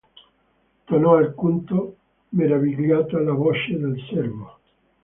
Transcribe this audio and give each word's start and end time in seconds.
Tonò 0.87 1.17
alquanto 1.17 1.95
meravigliata 2.29 3.19
la 3.19 3.33
voce 3.33 3.77
del 3.77 3.99
servo. 4.09 4.57